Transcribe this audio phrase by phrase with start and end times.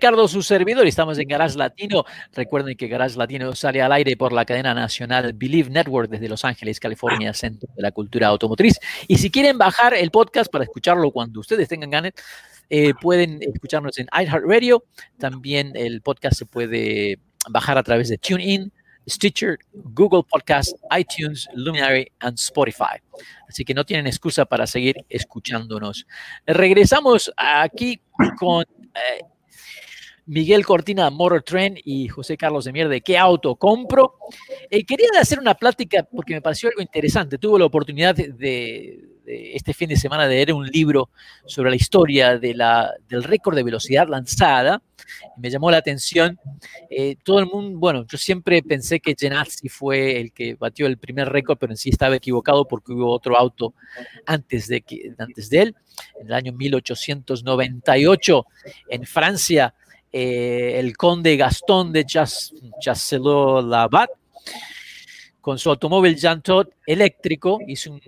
[0.00, 2.06] Ricardo, su servidor, estamos en Garage Latino.
[2.32, 6.42] Recuerden que Garage Latino sale al aire por la cadena nacional Believe Network desde Los
[6.42, 8.80] Ángeles, California, Centro de la Cultura Automotriz.
[9.08, 12.12] Y si quieren bajar el podcast para escucharlo cuando ustedes tengan ganas,
[12.70, 14.84] eh, pueden escucharnos en iHeartRadio.
[15.18, 17.18] También el podcast se puede
[17.50, 18.72] bajar a través de TuneIn,
[19.06, 23.02] Stitcher, Google Podcast, iTunes, Luminary y Spotify.
[23.46, 26.06] Así que no tienen excusa para seguir escuchándonos.
[26.46, 28.00] Regresamos aquí
[28.38, 28.64] con
[28.94, 29.24] eh,
[30.30, 34.14] Miguel Cortina, Motor Trend y José Carlos de Mier de qué auto compro.
[34.70, 37.36] Eh, quería hacer una plática porque me pareció algo interesante.
[37.36, 41.10] Tuve la oportunidad de, este fin de semana de leer un libro
[41.46, 44.80] sobre la historia de la, del récord de velocidad lanzada.
[45.36, 46.38] Me llamó la atención.
[46.88, 50.96] Eh, todo el mundo, bueno, yo siempre pensé que Genazzi fue el que batió el
[50.96, 53.74] primer récord, pero en sí estaba equivocado porque hubo otro auto
[54.26, 55.76] antes de, que, antes de él.
[56.20, 58.46] En el año 1898,
[58.90, 59.74] en Francia,
[60.12, 64.08] eh, el conde Gastón de Chasseloup-Labat,
[65.40, 67.98] con su automóvil Jantot eléctrico, hizo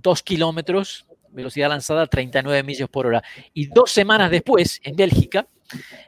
[0.00, 3.22] dos kilómetros, velocidad lanzada 39 millas por hora.
[3.52, 5.46] Y dos semanas después, en Bélgica,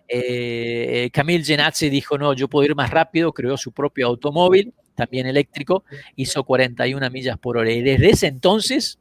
[0.09, 5.27] eh, Camille Genazzi dijo, no, yo puedo ir más rápido, creó su propio automóvil, también
[5.27, 5.85] eléctrico,
[6.17, 7.71] hizo 41 millas por hora.
[7.71, 8.99] Y desde ese entonces,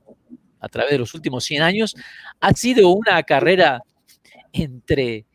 [0.60, 1.96] a través de los últimos 100 años,
[2.40, 3.82] ha sido una carrera
[4.54, 5.26] entre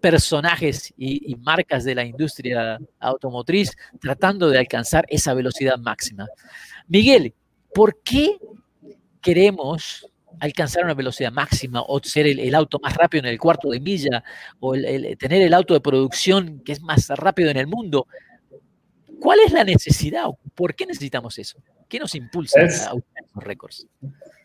[0.00, 6.26] personajes y, marcas de la industria automotriz tratando de alcanzar esa velocidad máxima.
[6.88, 7.34] Miguel,
[7.74, 8.38] ¿por qué
[9.20, 10.06] queremos
[10.40, 14.24] alcanzar una velocidad máxima o ser el, auto más rápido en el cuarto de milla
[14.60, 18.06] o tener el auto de producción que es más rápido en el mundo?
[19.20, 20.24] ¿Cuál es la necesidad?
[20.54, 21.58] ¿Por qué necesitamos eso?
[21.92, 23.02] ¿Qué nos impulsa a esos
[23.34, 23.86] récords?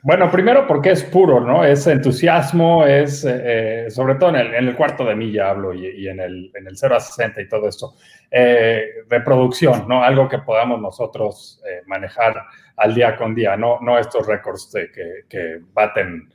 [0.03, 1.63] Bueno, primero porque es puro, ¿no?
[1.63, 6.51] Es entusiasmo, es eh, sobre todo en el, cuarto de milla hablo y, en, el,
[6.53, 7.93] en, el, 0 a 60 y todo esto.
[8.29, 10.03] Eh, reproducción, ¿no?
[10.03, 12.35] Algo que podamos nosotros eh, manejar
[12.75, 16.27] al día con día, no, no estos récords que, que, baten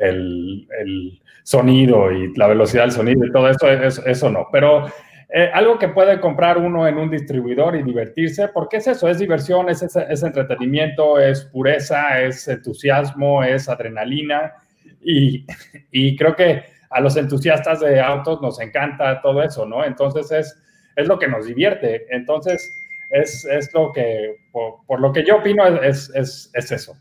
[0.00, 4.48] el, el, sonido y la velocidad del sonido y todo eso, eso, eso no.
[4.50, 4.86] Pero
[5.28, 9.18] eh, algo que puede comprar uno en un distribuidor y divertirse, porque es eso, es
[9.18, 14.54] diversión, es, es, entretenimiento, es pureza, es entusiasmo, es adrenalina
[15.00, 15.44] y,
[15.90, 19.84] y, creo que a los entusiastas de autos nos encanta todo eso, ¿no?
[19.84, 20.62] Entonces es,
[20.94, 22.70] es lo que nos divierte, entonces
[23.10, 26.96] es, es lo que, por, lo que yo opino, es, es eso.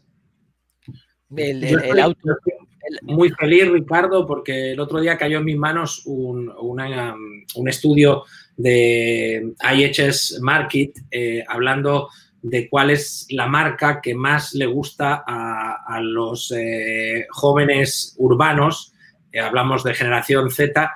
[1.36, 2.20] el auto
[3.04, 8.24] muy feliz, Ricardo, porque el otro día cayó en mis manos un, un estudio
[8.58, 12.10] de IHS Market eh, hablando
[12.42, 18.94] de cuál es la marca que más le gusta a, los eh, jóvenes urbanos.
[19.32, 20.92] Eh, hablamos de generación Z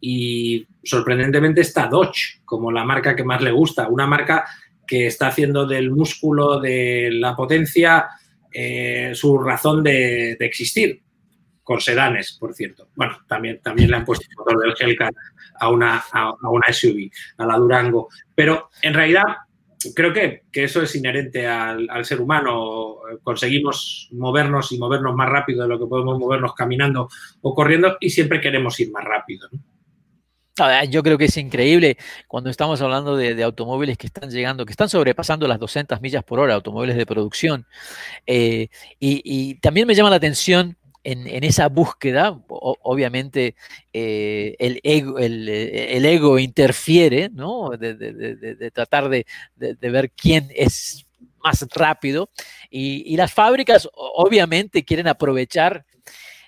[0.00, 3.88] y sorprendentemente está Dodge como la marca que más le gusta.
[3.88, 4.44] Una marca
[4.86, 8.08] que está haciendo del músculo, de la potencia,
[9.14, 11.00] su razón de existir
[11.72, 12.88] con sedanes, por cierto.
[12.94, 15.14] Bueno, también, también le han puesto el motor del Hellcat
[15.58, 18.10] a una, a, una SUV, a la Durango.
[18.34, 19.24] Pero en realidad
[19.94, 22.96] creo que, eso es inherente al, ser humano.
[23.22, 27.08] Conseguimos movernos y movernos más rápido de lo que podemos movernos caminando
[27.40, 29.48] o corriendo y siempre queremos ir más rápido.
[30.90, 31.96] Yo creo que es increíble
[32.28, 36.38] cuando estamos hablando de, automóviles que están llegando, que están sobrepasando las 200 millas por
[36.38, 37.66] hora, automóviles de producción.
[38.26, 38.68] Eh,
[39.00, 43.56] y, también me llama la atención en, esa búsqueda, obviamente
[43.92, 45.48] eh, el, ego, el,
[46.04, 47.70] ego, interfiere, ¿no?
[47.70, 49.26] De, tratar de,
[49.56, 51.06] ver quién es
[51.42, 52.30] más rápido.
[52.70, 55.84] Y, las fábricas obviamente quieren aprovechar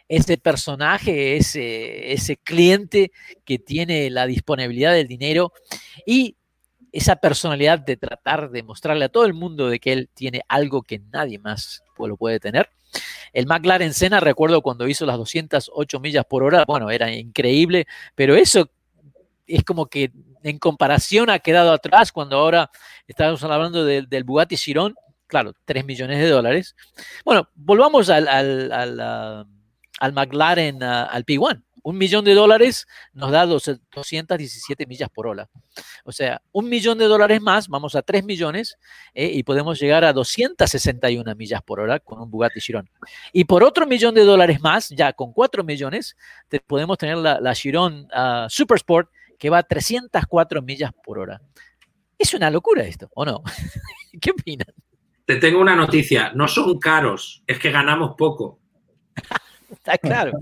[0.08, 3.11] ese personaje, ese, ese cliente
[3.44, 5.52] que tiene la disponibilidad del dinero
[6.06, 6.37] y
[6.93, 10.82] esa personalidad de tratar de mostrarle a todo el mundo de que él tiene algo
[10.82, 12.69] que nadie más lo puede tener.
[13.34, 18.36] El McLaren Senna, recuerdo cuando hizo las 208 millas por hora, bueno, era increíble, pero
[18.36, 18.70] eso
[19.46, 20.12] es como que
[20.44, 22.70] en comparación ha quedado atrás cuando ahora
[23.08, 24.94] estamos hablando del Bugatti Chiron,
[25.26, 26.76] claro, 3 millones de dólares.
[27.25, 31.62] Bueno, volvamos al, al, al, McLaren, al P1.
[31.84, 35.48] Un millón de dólares nos da 217 millas por hora.
[36.04, 38.78] O sea, un millón de dólares más, vamos a 3 millones
[39.12, 42.88] eh, y podemos llegar a 261 millas por hora con un Bugatti Chiron.
[43.34, 46.16] Y por otro millón de dólares más, ya con 4 millones,
[46.66, 51.42] podemos tener la, Chiron uh, Super Sport que va a 304 millas por hora.
[52.19, 53.42] Es una locura esto, ¿o no?
[54.22, 54.72] ¿Qué opinan?
[55.26, 58.63] Te tengo una noticia, no son caros, es que ganamos poco.
[59.86, 60.32] Está claro.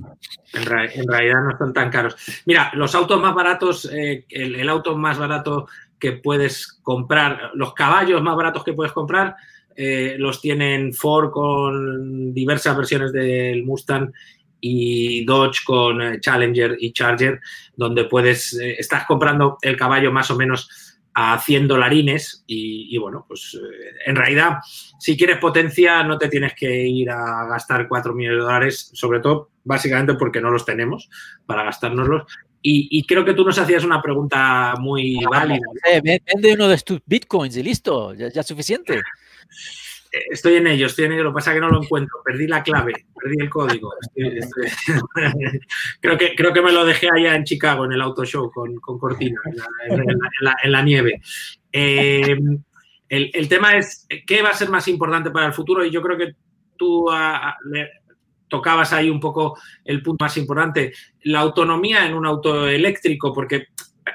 [0.52, 0.64] En,
[1.08, 2.14] realidad no son tan caros.
[2.46, 5.66] Mira, los autos más baratos, eh, el, auto más barato
[5.98, 9.34] que puedes comprar, los caballos más baratos que puedes comprar,
[9.74, 14.12] eh, los tienen Ford con diversas versiones del Mustang
[14.60, 17.40] y Dodge con eh, Challenger y Charger,
[17.74, 23.54] donde puedes, estás comprando el caballo más o menos a 100 dolarines y, bueno, pues
[23.54, 24.58] eh, en realidad
[24.98, 29.20] si quieres potencia no te tienes que ir a gastar 4 millones de dólares, sobre
[29.20, 31.10] todo básicamente porque no los tenemos
[31.46, 32.24] para gastárnoslos.
[32.64, 35.60] Y, y creo que tú nos hacías una pregunta muy válida.
[36.02, 39.00] vende uno de tus bitcoins y listo, ya es suficiente.
[40.12, 41.24] Estoy en ello, estoy en ello.
[41.24, 42.20] Lo que pasa es que no lo encuentro.
[42.22, 43.94] Perdí la clave, perdí el código.
[46.00, 48.78] creo, que, creo que me lo dejé allá en Chicago, en el auto show, con,
[48.78, 49.40] Cortina,
[49.88, 51.22] en la, nieve.
[51.72, 52.36] Eh,
[53.08, 55.82] el, tema es, ¿qué va a ser más importante para el futuro?
[55.84, 56.34] Y yo creo que
[56.76, 57.06] tú
[58.48, 60.92] tocabas ahí un poco el punto más importante.
[61.22, 63.68] La autonomía en un auto eléctrico, porque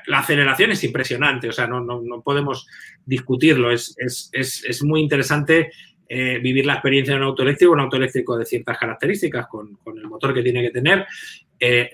[0.08, 2.68] la aceleración es impresionante, o sea, no, no, podemos
[3.06, 3.72] discutirlo.
[3.72, 5.72] Es, es, muy interesante
[6.10, 9.78] eh, vivir la experiencia de un auto eléctrico, un auto eléctrico de ciertas características, con,
[9.96, 11.06] el motor que tiene que tener.
[11.60, 11.90] Eh,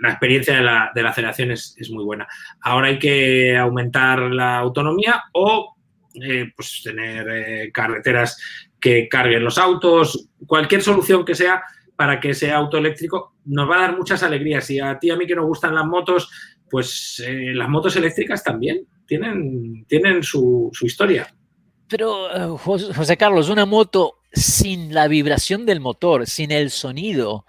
[0.00, 2.26] la experiencia de la, de la aceleración es, muy buena.
[2.60, 5.76] Ahora hay que aumentar la autonomía o
[6.14, 11.62] eh, pues tener carreteras que carguen los autos, cualquier solución que sea
[12.02, 14.68] para que ese auto eléctrico nos va a dar muchas alegrías.
[14.70, 16.28] Y a ti a mí que nos gustan las motos,
[16.68, 21.32] pues eh, las motos eléctricas también tienen, tienen su, historia.
[21.86, 27.46] Pero, eh, José Carlos, una moto sin la vibración del motor, sin el sonido,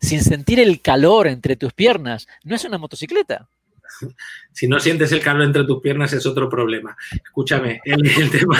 [0.00, 3.48] sin sentir el calor entre tus piernas, no es una motocicleta.
[4.52, 6.96] Si no sientes el calor entre tus piernas es otro problema.
[7.24, 8.58] Escúchame, el, tema,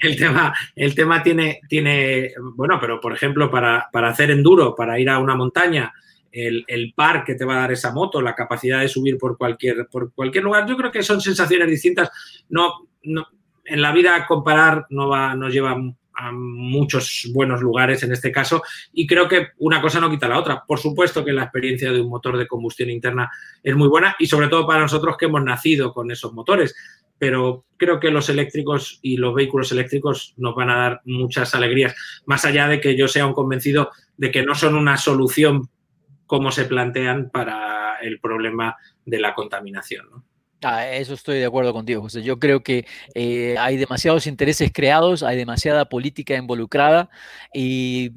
[0.00, 4.98] el tema, el tema tiene, tiene, bueno, pero por ejemplo, para, para hacer enduro, para
[4.98, 5.92] ir a una montaña,
[6.32, 9.86] el, par que te va a dar esa moto, la capacidad de subir por cualquier,
[9.88, 10.66] por cualquier lugar.
[10.66, 12.10] Yo creo que son sensaciones distintas.
[12.48, 15.76] No, en la vida comparar no va, nos lleva
[16.32, 20.62] muchos buenos lugares en este caso y creo que una cosa no quita la otra.
[20.66, 23.30] Por supuesto que la experiencia de un motor de combustión interna
[23.62, 26.74] es muy buena y sobre todo para nosotros que hemos nacido con esos motores,
[27.18, 31.94] pero creo que los eléctricos y los vehículos eléctricos nos van a dar muchas alegrías,
[32.26, 35.68] más allá de que yo sea un convencido de que no son una solución
[36.26, 40.24] cómo se plantean para el problema de la contaminación.
[40.64, 42.22] Ah, eso estoy de acuerdo contigo, José.
[42.22, 47.10] Yo creo que eh, hay demasiados intereses creados, hay demasiada política involucrada
[47.52, 48.12] y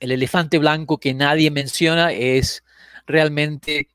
[0.00, 2.64] el elefante blanco que nadie menciona es
[3.06, 3.88] realmente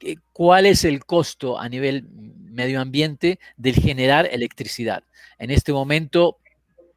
[0.00, 5.04] eh, cuál es el costo a nivel medio ambiente del generar electricidad.
[5.38, 6.38] En este momento,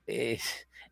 [0.08, 0.40] eh,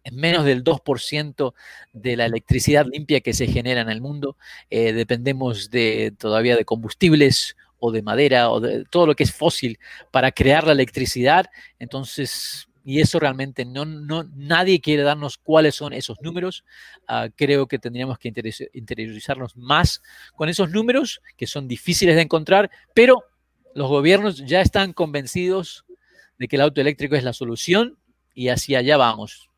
[0.06, 1.54] en menos del 2%
[1.94, 4.38] de la electricidad limpia que se genera en el mundo.
[4.70, 9.34] Eh, dependemos de, todavía de combustibles o de madera o de todo lo que es
[9.34, 9.80] fósil
[10.12, 11.50] para crear la electricidad.
[11.80, 16.64] Entonces, y eso realmente no, no nadie quiere darnos cuáles son esos números.
[17.08, 18.32] Ah, creo que tendríamos que
[18.74, 20.02] interiorizarnos más
[20.36, 23.24] con esos números que son difíciles de encontrar, pero
[23.74, 25.86] los gobiernos ya están convencidos
[26.38, 27.98] de que el auto eléctrico es la solución
[28.34, 29.50] y hacia allá vamos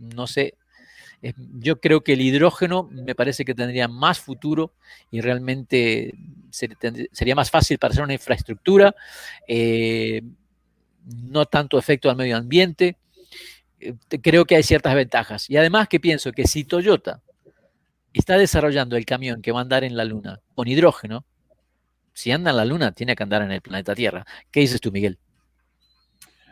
[0.00, 0.54] no sé,
[1.58, 4.72] yo creo que el hidrógeno me parece que tendría más futuro
[5.10, 6.14] y realmente
[6.50, 8.94] sería más fácil para hacer una infraestructura,
[9.46, 10.22] eh,
[11.04, 12.96] no tanto efecto al medio ambiente.
[13.80, 15.48] Eh, creo que hay ciertas ventajas.
[15.50, 17.22] Y además que pienso que si Toyota
[18.12, 21.24] está desarrollando el camión que va a andar en la Luna con hidrógeno,
[22.12, 24.26] si anda en la Luna, tiene que andar en el planeta Tierra.
[24.50, 25.18] ¿Qué dices tú, Miguel?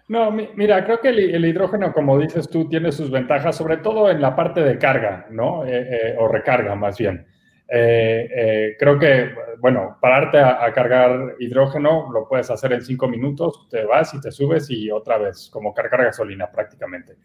[0.08, 4.22] No, mira, creo que el, hidrógeno, como dices tú, tiene sus ventajas, sobre todo en
[4.22, 5.66] la parte de carga, ¿no?
[5.66, 7.26] Eh, eh, o recarga, más bien.
[7.70, 13.84] Eh, creo que, bueno, pararte a, cargar hidrógeno lo puedes hacer en cinco minutos, te
[13.84, 17.16] vas y te subes y otra vez, como cargar gasolina prácticamente.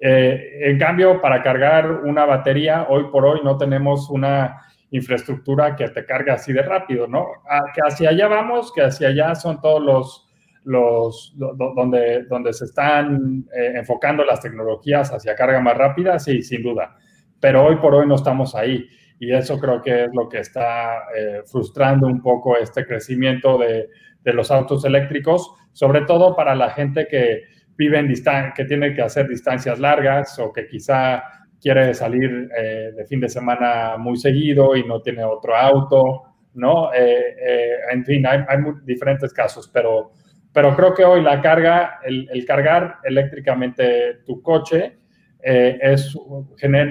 [0.00, 6.06] en cambio, para cargar una batería, hoy por hoy no tenemos una infraestructura que te
[6.06, 7.26] cargue así de rápido, ¿no?
[7.74, 10.29] que hacia allá vamos, que hacia allá son todos los
[10.64, 16.62] los, donde, donde se están eh, enfocando las tecnologías hacia carga más rápida, sí, sin
[16.62, 16.96] duda.
[17.40, 18.86] Pero hoy por hoy no estamos ahí.
[19.18, 23.88] y eso creo que es lo que está eh, frustrando un poco este crecimiento de,
[24.22, 27.44] de, los autos eléctricos, sobre todo para la gente que
[27.76, 31.22] vive en distancia, que tiene que hacer distancias largas o que quizá
[31.60, 36.22] quiere salir eh, de fin de semana muy seguido y no tiene otro auto,
[36.54, 36.92] ¿no?
[36.94, 40.12] Eh, en fin, hay, hay diferentes casos, pero,
[40.52, 44.98] pero creo que hoy la carga, el, cargar eléctricamente tu coche,
[45.42, 45.96] eh,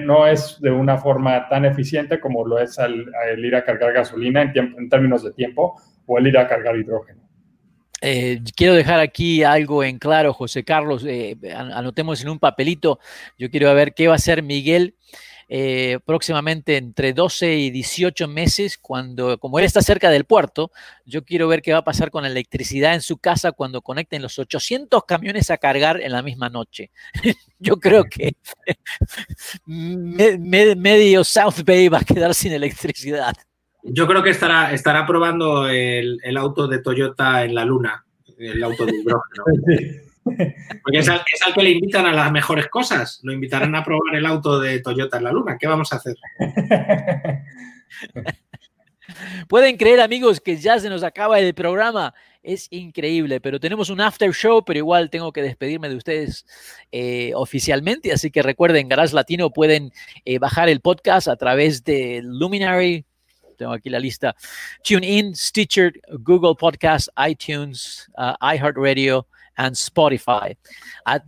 [0.04, 4.42] no es de una forma tan eficiente como lo es el, ir a cargar gasolina
[4.42, 7.20] en, en, términos de tiempo o el ir a cargar hidrógeno.
[8.02, 12.98] Eh, quiero dejar aquí algo en claro, José Carlos, eh, anotemos en un papelito,
[13.38, 14.94] yo quiero ver qué va a hacer Miguel
[15.52, 20.70] eh, próximamente entre 12 y 18 meses, cuando, como él está cerca del puerto,
[21.04, 24.22] yo quiero ver qué va a pasar con la electricidad en su casa cuando conecten
[24.22, 26.92] los 800 camiones a cargar en la misma noche.
[27.58, 28.36] yo creo que
[29.66, 33.34] medio South Bay va a quedar sin electricidad.
[33.82, 38.06] Yo creo que estará, estará probando el, el auto de Toyota en la luna,
[38.38, 39.44] el auto de hidrógeno.
[40.24, 41.22] Porque es al,
[41.54, 43.20] que le invitan a las mejores cosas.
[43.22, 45.56] Lo invitarán a probar el auto de Toyota en la Luna.
[45.58, 46.16] ¿Qué vamos a hacer?
[49.48, 52.14] Pueden creer, amigos, que ya se nos acaba el programa.
[52.42, 56.46] Es increíble, pero tenemos un after show, pero igual tengo que despedirme de ustedes
[56.92, 58.12] eh, oficialmente.
[58.12, 59.92] Así que recuerden, Garage Latino pueden
[60.24, 63.04] eh, bajar el podcast a través de Luminary.
[63.58, 64.34] Tengo aquí la lista.
[64.82, 69.26] TuneIn, Stitcher, Google Podcast, iTunes, uh, iHeartRadio
[69.60, 70.56] and Spotify.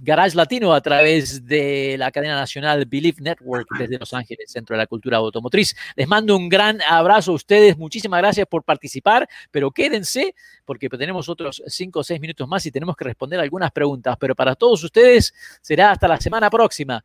[0.01, 4.79] Garage Latino a través de la cadena nacional Believe Network desde Los Ángeles, Centro de
[4.79, 5.77] la Cultura Automotriz.
[5.97, 7.77] Les mando un gran abrazo a ustedes.
[7.77, 10.35] Muchísimas gracias por participar, pero quédense
[10.65, 14.17] porque tenemos otros cinco o seis minutos más y tenemos que responder algunas preguntas.
[14.19, 17.05] Pero para todos ustedes será hasta la semana próxima.